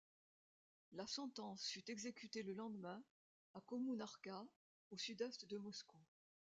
[0.93, 3.03] La sentence fut exécutée le lendemain
[3.53, 4.47] à Kommounarka,
[4.89, 5.99] au sud-est de Moscou.